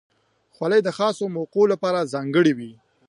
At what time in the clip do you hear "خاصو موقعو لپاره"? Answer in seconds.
0.97-2.09